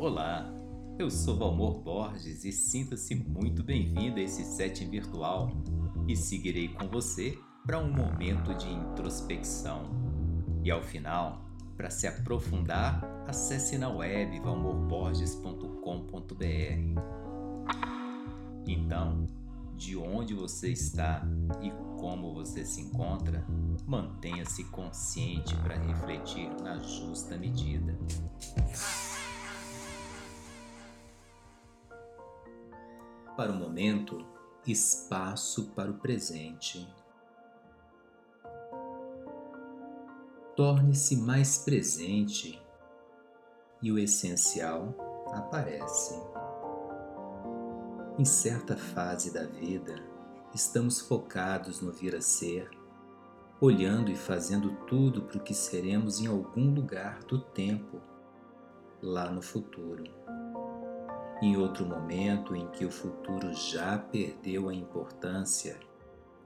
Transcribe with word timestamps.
Olá, 0.00 0.48
eu 0.96 1.10
sou 1.10 1.36
Valmor 1.36 1.80
Borges 1.80 2.44
e 2.44 2.52
sinta-se 2.52 3.16
muito 3.16 3.64
bem-vindo 3.64 4.20
a 4.20 4.22
esse 4.22 4.44
setting 4.44 4.88
virtual 4.88 5.50
e 6.06 6.14
seguirei 6.14 6.68
com 6.68 6.86
você 6.86 7.36
para 7.66 7.80
um 7.80 7.92
momento 7.92 8.54
de 8.54 8.72
introspecção. 8.72 9.90
E 10.62 10.70
ao 10.70 10.80
final, 10.80 11.44
para 11.76 11.90
se 11.90 12.06
aprofundar, 12.06 13.04
acesse 13.26 13.76
na 13.76 13.88
web 13.88 14.38
valmorborges.com.br. 14.38 17.02
Então, 18.68 19.26
de 19.76 19.96
onde 19.96 20.32
você 20.32 20.70
está 20.70 21.26
e 21.60 21.72
como 21.98 22.34
você 22.34 22.64
se 22.64 22.82
encontra, 22.82 23.44
mantenha-se 23.84 24.62
consciente 24.66 25.56
para 25.56 25.76
refletir 25.76 26.48
na 26.62 26.78
justa 26.78 27.36
medida. 27.36 27.98
Para 33.38 33.52
o 33.52 33.54
momento, 33.54 34.26
espaço 34.66 35.68
para 35.68 35.92
o 35.92 35.94
presente. 35.94 36.92
Torne-se 40.56 41.16
mais 41.18 41.58
presente 41.58 42.60
e 43.80 43.92
o 43.92 43.98
essencial 44.00 44.92
aparece. 45.32 46.20
Em 48.18 48.24
certa 48.24 48.76
fase 48.76 49.32
da 49.32 49.44
vida, 49.44 50.02
estamos 50.52 51.00
focados 51.00 51.80
no 51.80 51.92
vir 51.92 52.16
a 52.16 52.20
ser, 52.20 52.68
olhando 53.60 54.10
e 54.10 54.16
fazendo 54.16 54.84
tudo 54.84 55.22
para 55.22 55.38
o 55.38 55.44
que 55.44 55.54
seremos 55.54 56.18
em 56.18 56.26
algum 56.26 56.74
lugar 56.74 57.22
do 57.22 57.38
tempo, 57.40 58.00
lá 59.00 59.30
no 59.30 59.40
futuro. 59.40 60.02
Em 61.40 61.56
outro 61.56 61.86
momento 61.86 62.56
em 62.56 62.66
que 62.66 62.84
o 62.84 62.90
futuro 62.90 63.54
já 63.54 63.96
perdeu 63.96 64.68
a 64.68 64.74
importância, 64.74 65.78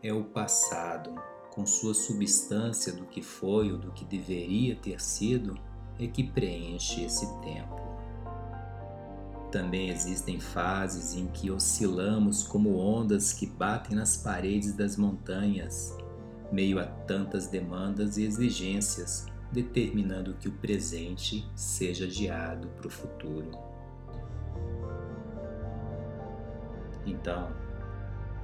é 0.03 0.13
o 0.13 0.23
passado, 0.23 1.15
com 1.51 1.65
sua 1.65 1.95
substância 1.95 2.93
do 2.93 3.07
que 3.07 3.23
foi 3.23 3.73
ou 3.73 3.79
do 3.79 3.91
que 3.93 4.05
deveria 4.05 4.77
ter 4.77 5.01
sido, 5.01 5.59
é 5.99 6.07
que 6.07 6.23
preenche 6.23 7.05
esse 7.05 7.27
tempo. 7.41 7.81
Também 9.51 9.89
existem 9.89 10.39
fases 10.39 11.15
em 11.15 11.27
que 11.27 11.51
oscilamos 11.51 12.47
como 12.47 12.77
ondas 12.77 13.33
que 13.33 13.47
batem 13.47 13.97
nas 13.97 14.19
paredes 14.19 14.75
das 14.75 14.99
montanhas, 14.99 15.97
meio 16.51 16.79
a 16.79 16.85
tantas 16.85 17.47
demandas 17.47 18.19
e 18.19 18.25
exigências, 18.25 19.25
determinando 19.51 20.35
que 20.35 20.49
o 20.49 20.53
presente 20.53 21.47
seja 21.57 22.05
adiado 22.05 22.69
para 22.77 22.89
o 22.89 22.91
futuro. 22.91 23.72
Então, 27.07 27.51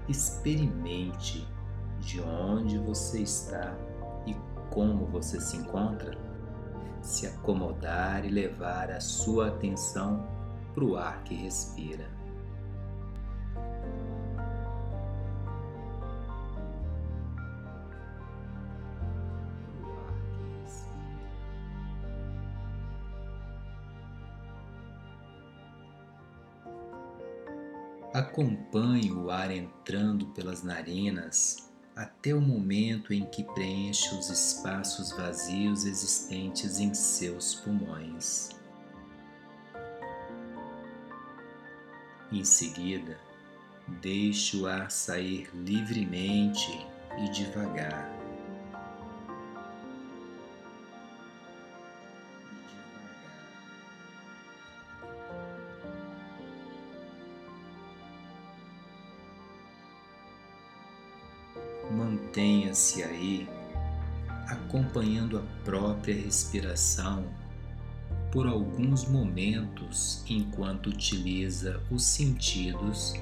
experimente 0.08 1.46
de 2.00 2.20
onde 2.20 2.78
você 2.78 3.22
está 3.22 3.76
e 4.26 4.34
como 4.70 5.06
você 5.06 5.40
se 5.40 5.56
encontra, 5.56 6.16
se 7.02 7.26
acomodar 7.26 8.24
e 8.24 8.28
levar 8.28 8.90
a 8.90 9.00
sua 9.00 9.48
atenção 9.48 10.26
para 10.74 10.84
o 10.84 10.96
ar 10.96 11.22
que 11.24 11.34
respira. 11.34 12.17
Acompanhe 28.18 29.12
o 29.12 29.30
ar 29.30 29.48
entrando 29.48 30.26
pelas 30.30 30.64
narinas 30.64 31.70
até 31.94 32.34
o 32.34 32.40
momento 32.40 33.14
em 33.14 33.24
que 33.24 33.44
preenche 33.44 34.12
os 34.12 34.28
espaços 34.28 35.12
vazios 35.12 35.84
existentes 35.84 36.80
em 36.80 36.92
seus 36.92 37.54
pulmões. 37.54 38.48
Em 42.32 42.42
seguida, 42.42 43.20
deixe 44.00 44.56
o 44.56 44.66
ar 44.66 44.90
sair 44.90 45.48
livremente 45.54 46.72
e 47.18 47.28
devagar. 47.30 48.17
Mantenha-se 61.90 63.02
aí, 63.02 63.48
acompanhando 64.48 65.38
a 65.38 65.42
própria 65.64 66.14
respiração 66.14 67.24
por 68.30 68.46
alguns 68.46 69.08
momentos 69.08 70.22
enquanto 70.28 70.88
utiliza 70.88 71.80
os 71.90 72.02
sentidos 72.02 73.14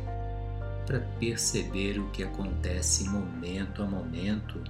para 0.84 1.00
perceber 1.18 1.98
o 1.98 2.10
que 2.10 2.22
acontece 2.22 3.08
momento 3.08 3.82
a 3.82 3.86
momento 3.86 4.62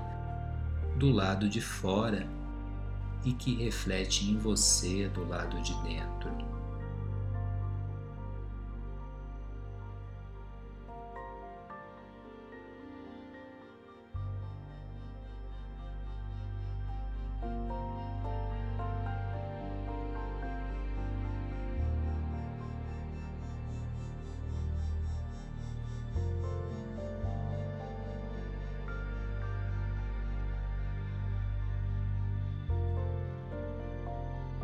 do 0.96 1.10
lado 1.10 1.48
de 1.48 1.60
fora 1.60 2.26
e 3.24 3.32
que 3.32 3.54
reflete 3.56 4.30
em 4.30 4.38
você 4.38 5.08
do 5.08 5.26
lado 5.26 5.60
de 5.62 5.74
dentro. 5.82 6.55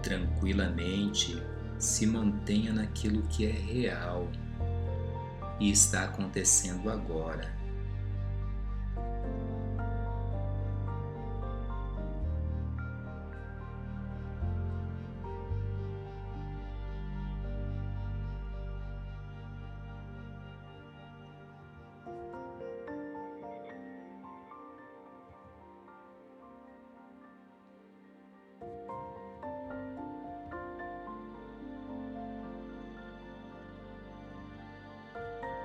Tranquilamente 0.02 1.42
se 1.78 2.06
mantenha 2.06 2.72
naquilo 2.72 3.22
que 3.28 3.46
é 3.46 3.50
real 3.50 4.28
e 5.58 5.70
está 5.70 6.04
acontecendo 6.04 6.90
agora. 6.90 7.61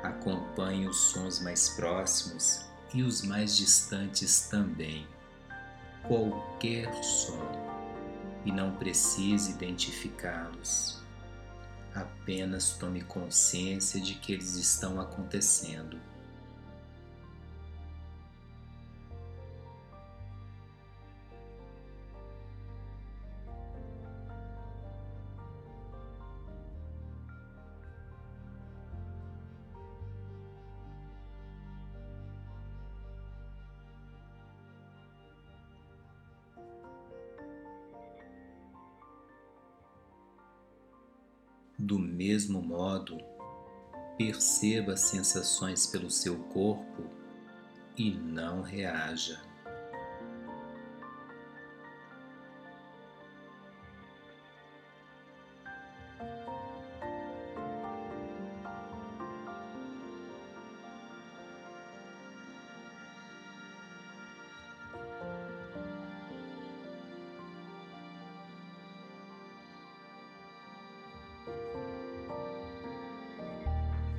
Acompanhe 0.04 0.88
os 0.88 0.98
sons 0.98 1.40
mais 1.40 1.70
próximos 1.70 2.66
e 2.94 3.04
os 3.04 3.22
mais 3.22 3.58
distantes 3.58 4.48
também. 4.50 5.08
Qualquer 6.08 6.94
som, 7.04 7.68
e 8.46 8.52
não 8.52 8.76
precise 8.76 9.52
identificá-los. 9.52 11.02
Apenas 11.94 12.72
tome 12.78 13.02
consciência 13.02 14.00
de 14.00 14.14
que 14.16 14.34
eles 14.34 14.56
estão 14.56 15.02
acontecendo. 15.02 16.00
Do 41.78 42.00
mesmo 42.00 42.62
modo, 42.62 43.18
perceba 44.18 44.98
sensações 44.98 45.86
pelo 45.86 46.10
seu 46.10 46.40
corpo 46.46 47.04
e 47.96 48.10
não 48.12 48.64
reaja. 48.64 49.47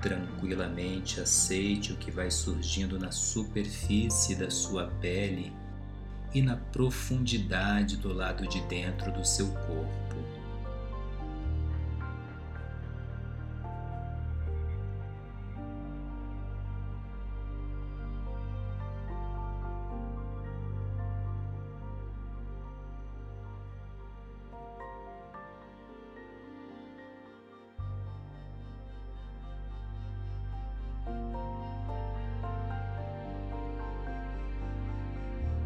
Tranquilamente 0.01 1.21
aceite 1.21 1.93
o 1.93 1.97
que 1.97 2.11
vai 2.11 2.31
surgindo 2.31 2.99
na 2.99 3.11
superfície 3.11 4.37
da 4.37 4.49
sua 4.49 4.87
pele 5.01 5.53
e 6.33 6.41
na 6.41 6.57
profundidade 6.57 7.97
do 7.97 8.13
lado 8.13 8.47
de 8.47 8.61
dentro 8.63 9.11
do 9.11 9.25
seu 9.25 9.49
corpo. 9.49 10.08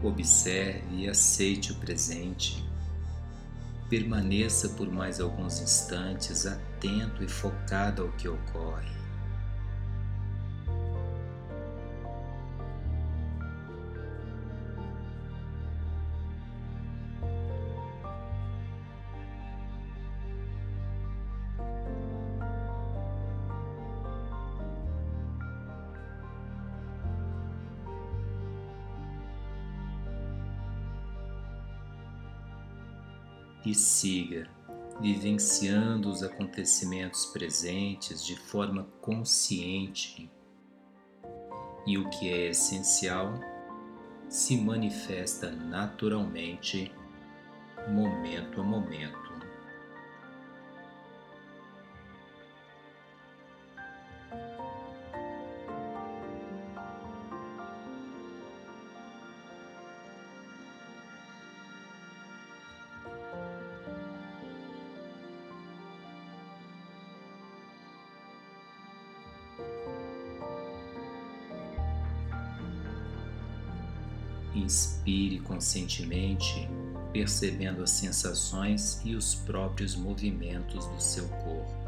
Observe 0.03 0.83
e 0.97 1.09
aceite 1.09 1.71
o 1.71 1.77
presente. 1.77 2.65
Permaneça 3.89 4.71
por 4.71 4.91
mais 4.91 5.21
alguns 5.21 5.61
instantes 5.61 6.47
atento 6.47 7.23
e 7.23 7.29
focado 7.29 8.03
ao 8.03 8.13
que 8.13 8.27
ocorre. 8.29 9.02
E 33.65 33.75
siga 33.75 34.49
vivenciando 35.01 36.09
os 36.11 36.23
acontecimentos 36.23 37.27
presentes 37.27 38.25
de 38.25 38.37
forma 38.37 38.85
consciente 39.01 40.31
e 41.87 41.99
o 41.99 42.09
que 42.11 42.29
é 42.29 42.51
essencial 42.51 43.35
se 44.29 44.57
manifesta 44.57 45.51
naturalmente, 45.51 46.93
momento 47.89 48.61
a 48.61 48.65
momento. 48.65 49.32
Inspire 74.63 75.41
conscientemente, 75.41 76.69
percebendo 77.13 77.83
as 77.83 77.91
sensações 77.91 79.03
e 79.05 79.17
os 79.17 79.35
próprios 79.35 79.97
movimentos 79.97 80.87
do 80.87 81.03
seu 81.03 81.29
corpo. 81.29 81.83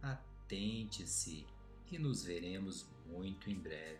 Atente-se 0.00 1.44
e 1.90 1.98
nos 1.98 2.22
veremos 2.22 2.86
muito 3.10 3.50
em 3.50 3.56
breve. 3.56 3.98